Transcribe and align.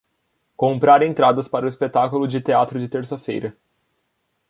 Comprar 0.57 1.03
entradas 1.03 1.47
para 1.47 1.65
o 1.65 1.67
espetáculo 1.69 2.27
de 2.27 2.41
teatro 2.41 2.79
de 2.79 2.87
terça-feira 2.89 3.55